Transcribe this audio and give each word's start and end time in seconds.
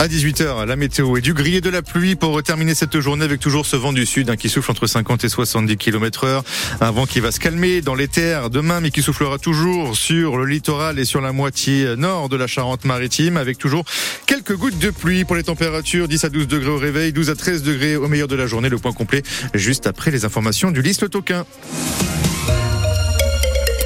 À 0.00 0.06
18h, 0.06 0.64
la 0.64 0.76
météo 0.76 1.16
et 1.16 1.20
du 1.20 1.34
gris 1.34 1.56
et 1.56 1.60
de 1.60 1.70
la 1.70 1.82
pluie 1.82 2.14
pour 2.14 2.40
terminer 2.44 2.76
cette 2.76 3.00
journée 3.00 3.24
avec 3.24 3.40
toujours 3.40 3.66
ce 3.66 3.74
vent 3.74 3.92
du 3.92 4.06
sud 4.06 4.30
hein, 4.30 4.36
qui 4.36 4.48
souffle 4.48 4.70
entre 4.70 4.86
50 4.86 5.24
et 5.24 5.28
70 5.28 5.76
km 5.76 6.22
heure. 6.22 6.44
Un 6.80 6.92
vent 6.92 7.04
qui 7.04 7.18
va 7.18 7.32
se 7.32 7.40
calmer 7.40 7.80
dans 7.80 7.96
les 7.96 8.06
terres 8.06 8.48
demain 8.48 8.78
mais 8.80 8.92
qui 8.92 9.02
soufflera 9.02 9.38
toujours 9.38 9.96
sur 9.96 10.36
le 10.36 10.44
littoral 10.44 11.00
et 11.00 11.04
sur 11.04 11.20
la 11.20 11.32
moitié 11.32 11.96
nord 11.96 12.28
de 12.28 12.36
la 12.36 12.46
Charente-Maritime 12.46 13.36
avec 13.36 13.58
toujours 13.58 13.84
quelques 14.26 14.54
gouttes 14.54 14.78
de 14.78 14.90
pluie 14.90 15.24
pour 15.24 15.34
les 15.34 15.42
températures 15.42 16.06
10 16.06 16.24
à 16.26 16.28
12 16.28 16.46
degrés 16.46 16.70
au 16.70 16.78
réveil, 16.78 17.12
12 17.12 17.30
à 17.30 17.34
13 17.34 17.64
degrés 17.64 17.96
au 17.96 18.06
meilleur 18.06 18.28
de 18.28 18.36
la 18.36 18.46
journée. 18.46 18.68
Le 18.68 18.78
point 18.78 18.92
complet 18.92 19.24
juste 19.52 19.88
après 19.88 20.12
les 20.12 20.24
informations 20.24 20.70
du 20.70 20.80
liste 20.80 21.10
toquin. 21.10 21.44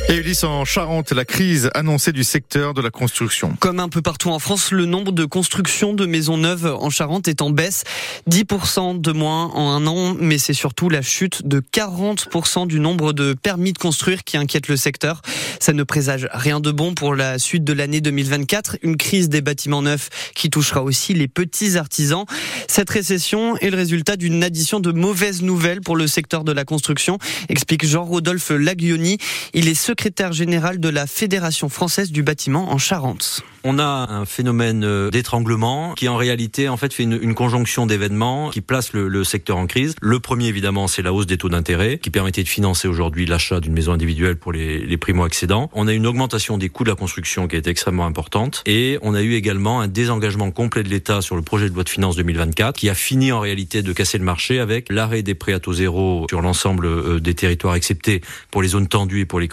Et 0.08 0.16
Ulysse 0.16 0.42
en 0.44 0.64
Charente, 0.64 1.12
la 1.12 1.24
crise 1.24 1.70
annoncée 1.74 2.12
du 2.12 2.24
secteur 2.24 2.74
de 2.74 2.82
la 2.82 2.90
construction. 2.90 3.54
Comme 3.60 3.78
un 3.78 3.88
peu 3.88 4.02
partout 4.02 4.30
en 4.30 4.40
France, 4.40 4.72
le 4.72 4.84
nombre 4.84 5.12
de 5.12 5.24
constructions 5.24 5.94
de 5.94 6.06
maisons 6.06 6.36
neuves 6.36 6.66
en 6.66 6.90
Charente 6.90 7.28
est 7.28 7.40
en 7.40 7.50
baisse. 7.50 7.84
10% 8.28 9.00
de 9.00 9.12
moins 9.12 9.46
en 9.54 9.70
un 9.70 9.86
an, 9.86 10.16
mais 10.18 10.38
c'est 10.38 10.54
surtout 10.54 10.88
la 10.88 11.02
chute 11.02 11.46
de 11.46 11.60
40% 11.60 12.66
du 12.66 12.80
nombre 12.80 13.12
de 13.12 13.32
permis 13.32 13.72
de 13.72 13.78
construire 13.78 14.24
qui 14.24 14.36
inquiète 14.36 14.68
le 14.68 14.76
secteur. 14.76 15.22
Ça 15.60 15.72
ne 15.72 15.84
présage 15.84 16.28
rien 16.32 16.58
de 16.58 16.72
bon 16.72 16.94
pour 16.94 17.14
la 17.14 17.38
suite 17.38 17.62
de 17.62 17.72
l'année 17.72 18.00
2024. 18.00 18.78
Une 18.82 18.96
crise 18.96 19.28
des 19.28 19.40
bâtiments 19.40 19.82
neufs 19.82 20.10
qui 20.34 20.50
touchera 20.50 20.82
aussi 20.82 21.14
les 21.14 21.28
petits 21.28 21.76
artisans. 21.76 22.24
Cette 22.66 22.90
récession 22.90 23.56
est 23.58 23.70
le 23.70 23.76
résultat 23.76 24.16
d'une 24.16 24.42
addition 24.42 24.80
de 24.80 24.90
mauvaises 24.90 25.42
nouvelles 25.42 25.80
pour 25.80 25.96
le 25.96 26.06
secteur 26.08 26.42
de 26.42 26.52
la 26.52 26.64
construction, 26.64 27.18
explique 27.48 27.86
Jean-Rodolphe 27.86 28.50
Laguioni. 28.50 29.18
Il 29.54 29.68
est 29.68 29.74
secrétaire 29.92 30.32
général 30.32 30.80
de 30.80 30.88
la 30.88 31.06
Fédération 31.06 31.68
française 31.68 32.12
du 32.12 32.22
bâtiment 32.22 32.72
en 32.72 32.78
Charente. 32.78 33.42
On 33.64 33.78
a 33.78 34.08
un 34.10 34.24
phénomène 34.24 34.84
euh, 34.84 35.10
d'étranglement 35.10 35.92
qui 35.94 36.08
en 36.08 36.16
réalité 36.16 36.68
en 36.68 36.76
fait 36.76 36.92
fait 36.92 37.04
une, 37.04 37.34
conjonction 37.34 37.86
d'événements 37.86 38.50
qui 38.50 38.60
place 38.60 38.92
le, 38.92 39.22
secteur 39.22 39.56
en 39.56 39.66
crise. 39.66 39.94
Le 40.00 40.18
premier 40.18 40.46
évidemment 40.46 40.88
c'est 40.88 41.02
la 41.02 41.12
hausse 41.12 41.26
des 41.26 41.36
taux 41.36 41.50
d'intérêt 41.50 41.98
qui 41.98 42.10
permettait 42.10 42.42
de 42.42 42.48
financer 42.48 42.88
aujourd'hui 42.88 43.26
l'achat 43.26 43.60
d'une 43.60 43.72
maison 43.72 43.92
individuelle 43.92 44.36
pour 44.36 44.52
les, 44.52 44.78
les 44.78 44.96
primo-accédants. 44.96 45.70
On 45.74 45.86
a 45.86 45.92
une 45.92 46.06
augmentation 46.06 46.58
des 46.58 46.70
coûts 46.70 46.84
de 46.84 46.88
la 46.88 46.96
construction 46.96 47.46
qui 47.46 47.56
est 47.56 47.66
extrêmement 47.66 48.06
importante 48.06 48.62
et 48.66 48.98
on 49.02 49.14
a 49.14 49.22
eu 49.22 49.34
également 49.34 49.80
un 49.80 49.88
désengagement 49.88 50.50
complet 50.50 50.82
de 50.82 50.88
l'État 50.88 51.20
sur 51.20 51.36
le 51.36 51.42
projet 51.42 51.68
de 51.68 51.74
loi 51.74 51.84
de 51.84 51.90
finances 51.90 52.16
2024 52.16 52.76
qui 52.76 52.88
a 52.88 52.94
fini 52.94 53.30
en 53.30 53.40
réalité 53.40 53.82
de 53.82 53.92
casser 53.92 54.18
le 54.18 54.24
marché 54.24 54.58
avec 54.58 54.90
l'arrêt 54.90 55.22
des 55.22 55.34
prêts 55.34 55.52
à 55.52 55.60
taux 55.60 55.74
zéro 55.74 56.26
sur 56.30 56.40
l'ensemble 56.40 56.86
euh, 56.86 57.20
des 57.20 57.34
territoires 57.34 57.76
excepté 57.76 58.22
pour 58.50 58.62
les 58.62 58.68
zones 58.68 58.88
tendues 58.88 59.20
et 59.20 59.26
pour 59.26 59.38
les 59.38 59.48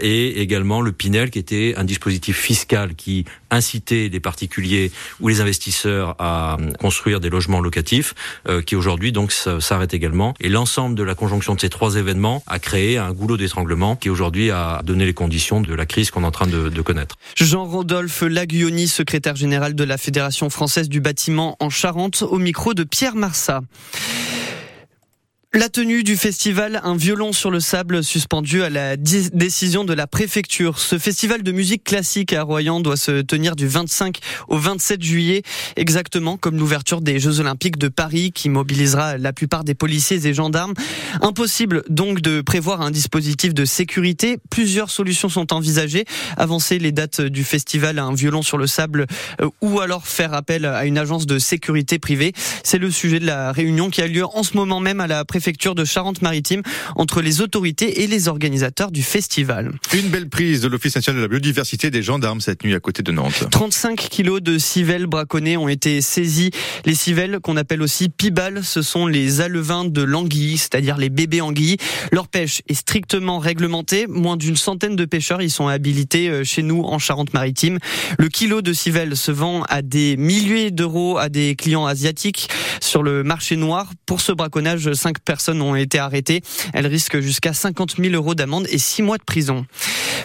et 0.00 0.40
également 0.40 0.80
le 0.80 0.92
Pinel 0.92 1.30
qui 1.30 1.38
était 1.38 1.74
un 1.76 1.84
dispositif 1.84 2.38
fiscal 2.38 2.94
qui 2.94 3.24
incitait 3.50 4.08
les 4.10 4.20
particuliers 4.20 4.90
ou 5.20 5.28
les 5.28 5.40
investisseurs 5.40 6.16
à 6.18 6.56
construire 6.78 7.20
des 7.20 7.30
logements 7.30 7.60
locatifs 7.60 8.14
euh, 8.48 8.62
qui 8.62 8.76
aujourd'hui 8.76 9.12
donc 9.12 9.32
s'arrête 9.32 9.94
également 9.94 10.34
et 10.40 10.48
l'ensemble 10.48 10.94
de 10.94 11.02
la 11.02 11.14
conjonction 11.14 11.54
de 11.54 11.60
ces 11.60 11.68
trois 11.68 11.96
événements 11.96 12.42
a 12.46 12.58
créé 12.58 12.98
un 12.98 13.12
goulot 13.12 13.36
d'étranglement 13.36 13.96
qui 13.96 14.10
aujourd'hui 14.10 14.50
a 14.50 14.82
donné 14.84 15.04
les 15.06 15.14
conditions 15.14 15.60
de 15.60 15.74
la 15.74 15.86
crise 15.86 16.10
qu'on 16.10 16.22
est 16.22 16.26
en 16.26 16.30
train 16.30 16.46
de, 16.46 16.68
de 16.68 16.82
connaître. 16.82 17.16
Jean-Rodolphe 17.36 18.22
Laguioni, 18.22 18.88
secrétaire 18.88 19.36
général 19.36 19.74
de 19.74 19.84
la 19.84 19.98
Fédération 19.98 20.50
française 20.50 20.88
du 20.88 21.00
bâtiment 21.00 21.56
en 21.60 21.70
Charente, 21.70 22.22
au 22.22 22.38
micro 22.38 22.74
de 22.74 22.84
Pierre 22.84 23.16
Marsat. 23.16 23.62
La 25.54 25.70
tenue 25.70 26.04
du 26.04 26.18
festival 26.18 26.78
Un 26.84 26.94
violon 26.94 27.32
sur 27.32 27.50
le 27.50 27.58
sable 27.58 28.04
suspendu 28.04 28.62
à 28.62 28.68
la 28.68 28.98
décision 28.98 29.86
de 29.86 29.94
la 29.94 30.06
préfecture. 30.06 30.78
Ce 30.78 30.98
festival 30.98 31.42
de 31.42 31.52
musique 31.52 31.84
classique 31.84 32.34
à 32.34 32.42
Royan 32.42 32.80
doit 32.80 32.98
se 32.98 33.22
tenir 33.22 33.56
du 33.56 33.66
25 33.66 34.18
au 34.48 34.58
27 34.58 35.02
juillet, 35.02 35.42
exactement 35.76 36.36
comme 36.36 36.58
l'ouverture 36.58 37.00
des 37.00 37.18
Jeux 37.18 37.40
Olympiques 37.40 37.78
de 37.78 37.88
Paris 37.88 38.30
qui 38.30 38.50
mobilisera 38.50 39.16
la 39.16 39.32
plupart 39.32 39.64
des 39.64 39.74
policiers 39.74 40.26
et 40.26 40.34
gendarmes. 40.34 40.74
Impossible 41.22 41.82
donc 41.88 42.20
de 42.20 42.42
prévoir 42.42 42.82
un 42.82 42.90
dispositif 42.90 43.54
de 43.54 43.64
sécurité. 43.64 44.36
Plusieurs 44.50 44.90
solutions 44.90 45.30
sont 45.30 45.54
envisagées. 45.54 46.04
Avancer 46.36 46.78
les 46.78 46.92
dates 46.92 47.22
du 47.22 47.42
festival 47.42 47.98
à 47.98 48.04
un 48.04 48.14
violon 48.14 48.42
sur 48.42 48.58
le 48.58 48.66
sable 48.66 49.06
euh, 49.40 49.48
ou 49.62 49.80
alors 49.80 50.06
faire 50.06 50.34
appel 50.34 50.66
à 50.66 50.84
une 50.84 50.98
agence 50.98 51.24
de 51.24 51.38
sécurité 51.38 51.98
privée. 51.98 52.34
C'est 52.64 52.78
le 52.78 52.90
sujet 52.90 53.18
de 53.18 53.26
la 53.26 53.50
réunion 53.50 53.88
qui 53.88 54.02
a 54.02 54.06
lieu 54.06 54.26
en 54.26 54.42
ce 54.42 54.54
moment 54.54 54.78
même 54.78 55.00
à 55.00 55.06
la 55.06 55.24
préfecture 55.24 55.37
préfecture 55.38 55.76
de 55.76 55.84
Charente-Maritime 55.84 56.62
entre 56.96 57.22
les 57.22 57.40
autorités 57.40 58.02
et 58.02 58.08
les 58.08 58.26
organisateurs 58.26 58.90
du 58.90 59.04
festival. 59.04 59.70
Une 59.94 60.08
belle 60.08 60.28
prise 60.28 60.60
de 60.62 60.66
l'Office 60.66 60.96
national 60.96 61.20
de 61.20 61.26
la 61.26 61.28
biodiversité 61.28 61.92
des 61.92 62.02
gendarmes 62.02 62.40
cette 62.40 62.64
nuit 62.64 62.74
à 62.74 62.80
côté 62.80 63.04
de 63.04 63.12
Nantes. 63.12 63.46
35 63.48 63.96
kilos 63.96 64.42
de 64.42 64.58
civelles 64.58 65.06
braconnées 65.06 65.56
ont 65.56 65.68
été 65.68 66.00
saisis. 66.00 66.50
Les 66.86 66.96
civelles 66.96 67.38
qu'on 67.40 67.56
appelle 67.56 67.82
aussi 67.82 68.08
pibales, 68.08 68.64
ce 68.64 68.82
sont 68.82 69.06
les 69.06 69.40
alevins 69.40 69.84
de 69.84 70.02
l'anguille, 70.02 70.58
c'est-à-dire 70.58 70.96
les 70.96 71.08
bébés 71.08 71.40
anguilles. 71.40 71.76
Leur 72.10 72.26
pêche 72.26 72.62
est 72.66 72.74
strictement 72.74 73.38
réglementée. 73.38 74.08
Moins 74.08 74.36
d'une 74.36 74.56
centaine 74.56 74.96
de 74.96 75.04
pêcheurs 75.04 75.40
y 75.40 75.50
sont 75.50 75.68
habilités 75.68 76.28
euh, 76.30 76.42
chez 76.42 76.64
nous 76.64 76.82
en 76.82 76.98
Charente-Maritime. 76.98 77.78
Le 78.18 78.28
kilo 78.28 78.60
de 78.60 78.72
civelles 78.72 79.16
se 79.16 79.30
vend 79.30 79.62
à 79.68 79.82
des 79.82 80.16
milliers 80.16 80.72
d'euros 80.72 81.16
à 81.16 81.28
des 81.28 81.54
clients 81.54 81.86
asiatiques 81.86 82.48
sur 82.80 83.04
le 83.04 83.22
marché 83.22 83.54
noir. 83.54 83.92
Pour 84.04 84.20
ce 84.20 84.32
braconnage, 84.32 84.92
5 84.92 85.18
personnes 85.28 85.60
ont 85.60 85.76
été 85.76 85.98
arrêtées. 85.98 86.40
Elles 86.72 86.86
risquent 86.86 87.20
jusqu'à 87.20 87.52
50 87.52 87.96
000 87.98 88.14
euros 88.14 88.34
d'amende 88.34 88.66
et 88.70 88.78
6 88.78 89.02
mois 89.02 89.18
de 89.18 89.22
prison. 89.22 89.66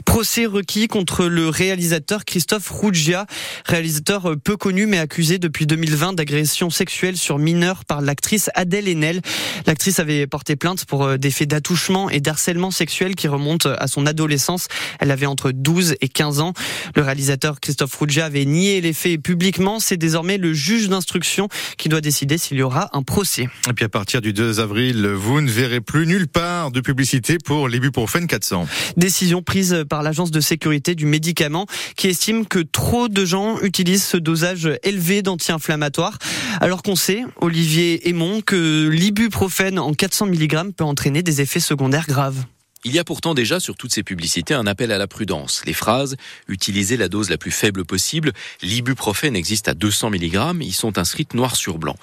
Procès 0.05 0.45
requis 0.45 0.87
contre 0.87 1.25
le 1.25 1.49
réalisateur 1.49 2.23
Christophe 2.23 2.69
Ruggia, 2.69 3.25
réalisateur 3.65 4.35
peu 4.41 4.55
connu 4.55 4.85
mais 4.85 4.99
accusé 4.99 5.39
depuis 5.39 5.65
2020 5.65 6.13
d'agression 6.13 6.69
sexuelle 6.69 7.17
sur 7.17 7.37
mineurs 7.37 7.83
par 7.83 7.99
l'actrice 7.99 8.49
Adèle 8.55 8.87
Haenel. 8.87 9.21
L'actrice 9.67 9.99
avait 9.99 10.25
porté 10.25 10.55
plainte 10.55 10.85
pour 10.85 11.03
euh, 11.03 11.17
des 11.17 11.31
faits 11.31 11.49
d'attouchement 11.49 12.09
et 12.09 12.21
d'harcèlement 12.21 12.71
sexuel 12.71 13.15
qui 13.15 13.27
remontent 13.27 13.69
à 13.69 13.87
son 13.87 14.05
adolescence. 14.05 14.67
Elle 14.99 15.11
avait 15.11 15.25
entre 15.25 15.51
12 15.51 15.95
et 15.99 16.07
15 16.07 16.39
ans. 16.39 16.53
Le 16.95 17.01
réalisateur 17.01 17.59
Christophe 17.59 17.95
Ruggia 17.95 18.25
avait 18.25 18.45
nié 18.45 18.79
les 18.79 18.93
faits 18.93 19.21
publiquement. 19.21 19.81
C'est 19.81 19.97
désormais 19.97 20.37
le 20.37 20.53
juge 20.53 20.87
d'instruction 20.87 21.49
qui 21.77 21.89
doit 21.89 22.01
décider 22.01 22.37
s'il 22.37 22.57
y 22.57 22.63
aura 22.63 22.89
un 22.93 23.03
procès. 23.03 23.49
Et 23.69 23.73
puis 23.73 23.83
à 23.83 23.89
partir 23.89 24.21
du 24.21 24.31
2 24.31 24.61
avril, 24.61 24.92
vous 24.95 25.41
ne 25.41 25.49
verrez 25.49 25.81
plus 25.81 26.05
nulle 26.05 26.27
part 26.27 26.71
de 26.71 26.81
publicité 26.81 27.37
pour 27.37 27.67
l'ibuprofène 27.67 28.27
400. 28.27 28.67
Décision 28.97 29.41
prise 29.41 29.83
par 29.89 30.03
l'Agence 30.03 30.31
de 30.31 30.39
sécurité 30.39 30.95
du 30.95 31.05
médicament 31.05 31.65
qui 31.95 32.07
estime 32.07 32.45
que 32.45 32.59
trop 32.59 33.07
de 33.07 33.25
gens 33.25 33.59
utilisent 33.61 34.05
ce 34.05 34.17
dosage 34.17 34.69
élevé 34.83 35.21
d'anti-inflammatoires. 35.21 36.17
Alors 36.61 36.83
qu'on 36.83 36.95
sait, 36.95 37.23
Olivier 37.41 38.07
Aymon, 38.09 38.41
que 38.41 38.87
l'ibuprofène 38.89 39.79
en 39.79 39.93
400 39.93 40.27
mg 40.27 40.73
peut 40.75 40.83
entraîner 40.83 41.23
des 41.23 41.41
effets 41.41 41.59
secondaires 41.59 42.07
graves. 42.07 42.45
Il 42.85 42.93
y 42.93 42.99
a 42.99 43.05
pourtant 43.05 43.33
déjà 43.33 43.61
sur 43.61 43.77
toutes 43.77 43.93
ces 43.93 44.03
publicités 44.03 44.53
un 44.53 44.67
appel 44.67 44.91
à 44.91 44.97
la 44.97 45.07
prudence. 45.07 45.63
Les 45.65 45.71
phrases 45.73 46.17
utilisez 46.49 46.97
la 46.97 47.07
dose 47.07 47.29
la 47.29 47.37
plus 47.37 47.51
faible 47.51 47.85
possible, 47.85 48.33
l'ibuprofène 48.61 49.37
existe 49.37 49.69
à 49.69 49.73
200 49.73 50.09
mg, 50.09 50.61
ils 50.61 50.73
sont 50.73 50.97
inscrites 50.97 51.33
noir 51.33 51.55
sur 51.55 51.77
blanc. 51.77 51.95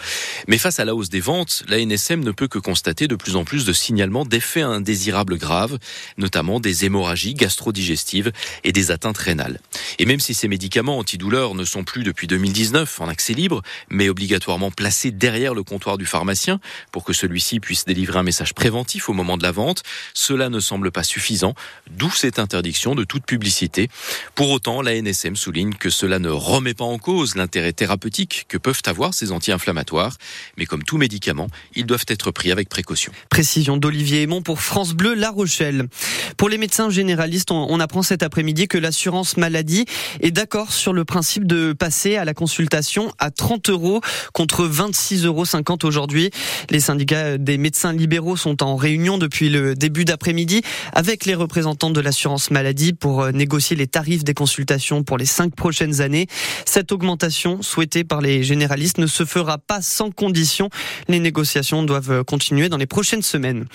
Mais 0.49 0.57
face 0.57 0.81
à 0.81 0.87
la 0.87 0.95
hausse 0.95 1.11
des 1.11 1.21
ventes, 1.21 1.65
la 1.69 1.85
NSM 1.85 2.25
ne 2.25 2.31
peut 2.31 2.49
que 2.49 2.59
constater 2.59 3.09
de 3.09 3.15
plus 3.15 3.37
en 3.37 3.45
plus 3.45 3.67
de 3.67 3.75
signalements 3.75 4.25
d'effets 4.25 4.63
indésirables 4.63 5.37
graves, 5.37 5.79
notamment 6.17 6.61
des 6.61 6.87
hémorragies 6.87 7.35
gastro-digestives 7.35 8.33
et 8.65 8.73
des 8.73 8.91
atteintes 8.91 9.19
rénales. 9.19 9.61
Et 9.99 10.07
même 10.07 10.21
si 10.21 10.33
ces 10.33 10.49
médicaments 10.49 10.97
antidouleurs 10.97 11.55
ne 11.55 11.65
sont 11.65 11.85
plus 11.85 12.05
depuis 12.05 12.27
2019 12.27 13.03
en 13.03 13.09
accès 13.09 13.35
libre, 13.35 13.61
mais 13.91 14.09
obligatoirement 14.09 14.71
placés 14.71 15.11
derrière 15.11 15.53
le 15.53 15.63
comptoir 15.63 15.99
du 15.99 16.07
pharmacien 16.07 16.59
pour 16.91 17.05
que 17.05 17.13
celui-ci 17.13 17.61
puisse 17.61 17.85
délivrer 17.85 18.19
un 18.19 18.23
message 18.23 18.55
préventif 18.55 19.11
au 19.11 19.13
moment 19.13 19.37
de 19.37 19.43
la 19.43 19.53
vente, 19.53 19.83
cela 20.15 20.49
ne 20.49 20.61
semble 20.71 20.93
pas 20.93 21.03
suffisant, 21.03 21.55
d'où 21.91 22.11
cette 22.11 22.39
interdiction 22.39 22.95
de 22.95 23.03
toute 23.03 23.25
publicité. 23.25 23.89
Pour 24.37 24.51
autant, 24.51 24.83
la 24.83 24.95
NSM 24.95 25.35
souligne 25.35 25.75
que 25.75 25.91
cela 25.91 26.21
ne 26.21 26.29
remet 26.29 26.75
pas 26.75 26.85
en 26.85 26.99
cause 26.99 27.35
l'intérêt 27.35 27.73
thérapeutique 27.73 28.47
que 28.49 28.57
peuvent 28.57 28.83
avoir 28.87 29.13
ces 29.13 29.33
anti-inflammatoires, 29.33 30.17
mais 30.57 30.67
comme 30.67 30.85
tout 30.85 30.97
médicament, 30.97 31.49
ils 31.75 31.87
doivent 31.87 32.07
être 32.07 32.31
pris 32.31 32.53
avec 32.53 32.69
précaution. 32.69 33.13
Précision 33.31 33.77
d'Olivier 33.79 34.23
Aymon 34.23 34.43
pour 34.43 34.61
France 34.61 34.93
Bleu 34.93 35.15
La 35.15 35.31
Rochelle. 35.31 35.89
Pour 36.37 36.49
les 36.49 36.59
médecins 36.59 36.89
généralistes, 36.89 37.51
on 37.51 37.81
apprend 37.81 38.03
cet 38.03 38.23
après-midi 38.23 38.69
que 38.69 38.79
l'assurance 38.79 39.37
maladie 39.37 39.87
est 40.21 40.31
d'accord 40.31 40.73
sur 40.73 40.93
le 40.93 41.05
principe 41.05 41.47
de 41.47 41.73
passer 41.73 42.17
à 42.17 42.25
la 42.25 42.33
consultation 42.33 43.13
à 43.19 43.33
30 43.33 43.71
euros 43.71 44.01
contre 44.33 44.69
26,50 44.69 45.27
euros 45.27 45.45
aujourd'hui. 45.83 46.31
Les 46.71 46.81
syndicats 46.81 47.39
des 47.39 47.59
médecins 47.59 47.93
libéraux 47.93 48.37
sont 48.37 48.63
en 48.63 48.77
réunion 48.77 49.19
depuis 49.19 49.49
le 49.49 49.75
début 49.75 50.05
d'après-midi. 50.05 50.60
Avec 50.93 51.25
les 51.25 51.35
représentants 51.35 51.91
de 51.91 52.01
l'assurance 52.01 52.51
maladie 52.51 52.93
pour 52.93 53.23
euh, 53.23 53.33
négocier 53.33 53.77
les 53.77 53.87
tarifs 53.87 54.25
des 54.25 54.35
consultations 54.35 55.03
pour 55.03 55.19
les 55.19 55.27
cinq 55.27 55.55
prochaines 55.55 56.01
années. 56.01 56.27
Cette 56.65 56.93
augmentation 56.93 57.63
souhaitée 57.63 58.05
par 58.05 58.21
les 58.21 58.43
généralistes 58.43 58.99
ne 58.99 59.07
se 59.07 59.25
fera 59.25 59.59
pas 59.59 59.83
sans 59.83 60.11
condition. 60.11 60.71
Les 61.09 61.21
négociations 61.21 61.83
doivent 61.83 62.25
continuer 62.25 62.69
dans 62.69 62.77
les 62.77 62.87
prochaines 62.87 63.23
semaines. 63.23 63.67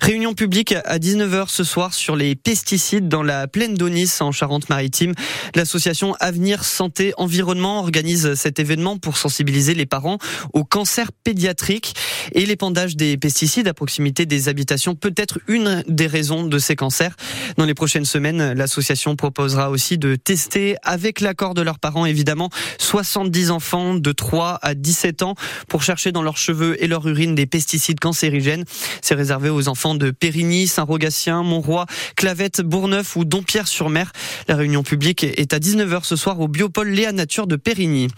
Réunion 0.00 0.34
publique 0.34 0.74
à 0.84 0.98
19h 0.98 1.48
ce 1.48 1.64
soir 1.64 1.94
sur 1.94 2.16
les 2.16 2.34
pesticides 2.34 3.08
dans 3.08 3.22
la 3.22 3.48
plaine 3.48 3.74
d'Onis 3.74 4.10
en 4.20 4.32
Charente-Maritime. 4.32 5.14
L'association 5.54 6.14
Avenir 6.20 6.64
Santé 6.64 7.12
Environnement 7.16 7.80
organise 7.80 8.34
cet 8.34 8.58
événement 8.58 8.96
pour 8.96 9.16
sensibiliser 9.16 9.74
les 9.74 9.86
parents 9.86 10.18
au 10.52 10.64
cancer 10.64 11.12
pédiatrique 11.12 11.94
et 12.32 12.46
l'épandage 12.46 12.96
des 12.96 13.16
pesticides 13.16 13.68
à 13.68 13.74
proximité 13.74 14.26
des 14.26 14.48
habitations 14.48 14.94
peut 14.94 15.14
être 15.16 15.38
une 15.48 15.82
des 15.88 16.06
raisons 16.06 16.29
de 16.30 16.58
ces 16.58 16.76
cancers. 16.76 17.16
Dans 17.56 17.64
les 17.64 17.74
prochaines 17.74 18.04
semaines, 18.04 18.52
l'association 18.52 19.16
proposera 19.16 19.70
aussi 19.70 19.98
de 19.98 20.14
tester 20.14 20.76
avec 20.82 21.20
l'accord 21.20 21.54
de 21.54 21.62
leurs 21.62 21.80
parents 21.80 22.06
évidemment 22.06 22.50
70 22.78 23.50
enfants 23.50 23.94
de 23.94 24.12
3 24.12 24.60
à 24.62 24.74
17 24.74 25.22
ans 25.22 25.34
pour 25.68 25.82
chercher 25.82 26.12
dans 26.12 26.22
leurs 26.22 26.36
cheveux 26.36 26.82
et 26.82 26.86
leur 26.86 27.06
urine 27.08 27.34
des 27.34 27.46
pesticides 27.46 27.98
cancérigènes. 27.98 28.64
C'est 29.02 29.14
réservé 29.14 29.50
aux 29.50 29.68
enfants 29.68 29.94
de 29.94 30.10
Périgny, 30.12 30.68
Saint-Rogatien, 30.68 31.42
Montroy, 31.42 31.84
Clavette, 32.16 32.60
Bourneuf 32.60 33.16
ou 33.16 33.24
Dompierre-sur-Mer. 33.24 34.12
La 34.46 34.54
réunion 34.54 34.84
publique 34.84 35.24
est 35.24 35.52
à 35.52 35.58
19h 35.58 36.04
ce 36.04 36.14
soir 36.14 36.38
au 36.38 36.46
Biopôle 36.46 36.90
Léa 36.90 37.10
Nature 37.10 37.48
de 37.48 37.56
Périgny. 37.56 38.08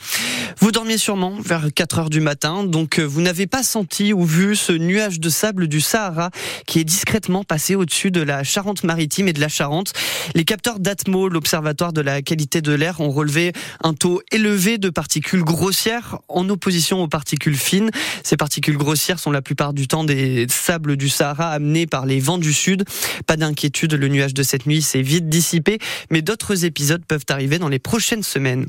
Vous 0.59 0.71
dormiez 0.71 0.99
sûrement 0.99 1.39
vers 1.41 1.69
4 1.75 1.99
heures 1.99 2.11
du 2.11 2.21
matin, 2.21 2.65
donc 2.65 2.99
vous 2.99 3.23
n'avez 3.23 3.47
pas 3.47 3.63
senti 3.63 4.13
ou 4.13 4.25
vu 4.25 4.55
ce 4.55 4.73
nuage 4.73 5.19
de 5.19 5.31
sable 5.31 5.67
du 5.67 5.81
Sahara 5.81 6.31
qui 6.67 6.79
est 6.79 6.85
discrètement 6.85 7.45
passé 7.45 7.75
au-dessus 7.75 8.02
de 8.11 8.21
la 8.21 8.43
Charente-Maritime 8.43 9.29
et 9.29 9.33
de 9.33 9.41
la 9.41 9.49
Charente. 9.49 9.93
Les 10.35 10.45
capteurs 10.45 10.79
d'Atmo, 10.79 11.29
l'Observatoire 11.29 11.93
de 11.93 12.01
la 12.01 12.23
qualité 12.23 12.61
de 12.61 12.73
l'air, 12.73 13.01
ont 13.01 13.11
relevé 13.11 13.53
un 13.83 13.95
taux 13.95 14.21
élevé 14.33 14.79
de 14.79 14.91
particules 14.91 15.45
grossières 15.45 16.19
en 16.29 16.49
opposition 16.49 17.03
aux 17.03 17.09
particules 17.09 17.57
fines. 17.57 17.91
Ces 18.23 18.37
particules 18.37 18.77
grossières 18.77 19.19
sont 19.19 19.31
la 19.31 19.43
plupart 19.43 19.73
du 19.73 19.89
temps 19.89 20.05
des 20.05 20.47
sables 20.49 20.97
du 20.97 21.09
Sahara 21.09 21.51
amenés 21.51 21.87
par 21.87 22.07
les 22.07 22.21
vents 22.21 22.39
du 22.39 22.53
sud. 22.53 22.85
Pas 23.27 23.37
d'inquiétude, 23.37 23.95
le 23.95 24.09
nuage 24.09 24.35
de 24.35 24.43
cette 24.43 24.67
nuit 24.67 24.83
s'est 24.83 25.03
vite 25.03 25.29
dissipé, 25.29 25.79
mais 26.11 26.23
d'autres 26.23 26.65
épisodes 26.65 27.05
peuvent 27.07 27.25
arriver 27.29 27.59
dans 27.59 27.69
les 27.69 27.79
prochaines 27.79 28.23
semaines. 28.23 28.67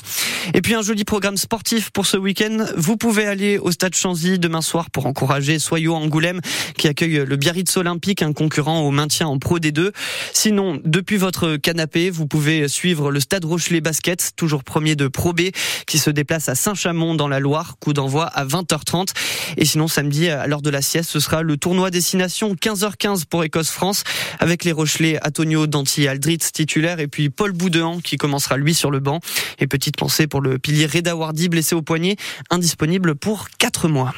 Et 0.53 0.61
puis 0.61 0.75
un 0.75 0.81
joli 0.81 1.03
programme 1.03 1.37
sportif 1.37 1.91
pour 1.91 2.05
ce 2.05 2.17
week-end. 2.17 2.65
Vous 2.75 2.97
pouvez 2.97 3.25
aller 3.25 3.57
au 3.57 3.71
Stade 3.71 3.95
Chanzy 3.95 4.39
demain 4.39 4.61
soir 4.61 4.89
pour 4.89 5.05
encourager 5.05 5.59
Soyo 5.59 5.95
Angoulême 5.95 6.41
qui 6.77 6.87
accueille 6.87 7.23
le 7.25 7.35
Biarritz 7.35 7.77
Olympique, 7.77 8.21
un 8.21 8.33
concurrent 8.33 8.81
au 8.81 8.91
maintien 8.91 9.12
en 9.21 9.37
Pro 9.37 9.59
D2. 9.59 9.91
Sinon, 10.33 10.81
depuis 10.83 11.17
votre 11.17 11.57
canapé, 11.57 12.09
vous 12.09 12.25
pouvez 12.25 12.67
suivre 12.67 13.11
le 13.11 13.19
Stade 13.19 13.45
Rochelet 13.45 13.81
Basket, 13.81 14.31
toujours 14.35 14.63
premier 14.63 14.95
de 14.95 15.07
Pro 15.07 15.33
B, 15.33 15.41
qui 15.85 15.99
se 15.99 16.09
déplace 16.09 16.49
à 16.49 16.55
Saint-Chamond 16.55 17.13
dans 17.13 17.27
la 17.27 17.39
Loire. 17.39 17.75
Coup 17.79 17.93
d'envoi 17.93 18.25
à 18.25 18.45
20h30. 18.45 19.09
Et 19.57 19.65
sinon, 19.65 19.87
samedi, 19.87 20.29
à 20.29 20.47
l'heure 20.47 20.61
de 20.61 20.71
la 20.71 20.81
sieste, 20.81 21.11
ce 21.11 21.19
sera 21.19 21.43
le 21.43 21.57
tournoi 21.57 21.91
destination 21.91 22.55
15h15 22.55 23.25
pour 23.25 23.43
Écosse-France 23.43 24.03
avec 24.39 24.63
les 24.63 24.71
Rochelais 24.71 25.19
Antonio 25.25 25.67
Danti 25.67 26.07
Aldritz 26.07 26.51
titulaire 26.51 26.99
et 26.99 27.07
puis 27.07 27.29
Paul 27.29 27.51
Boudéan 27.51 27.99
qui 27.99 28.17
commencera 28.17 28.57
lui 28.57 28.73
sur 28.73 28.89
le 28.89 28.99
banc. 28.99 29.19
Et 29.59 29.67
petite 29.67 29.97
pensée 29.97 30.27
pour 30.27 30.41
le 30.41 30.57
pilier 30.57 30.85
Reda 30.85 31.15
Wardy 31.15 31.49
blessé 31.49 31.75
au 31.75 31.81
poignet, 31.81 32.15
indisponible 32.49 33.15
pour 33.15 33.47
4 33.59 33.87
mois. 33.87 34.13